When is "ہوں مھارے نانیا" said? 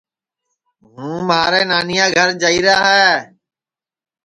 0.93-2.05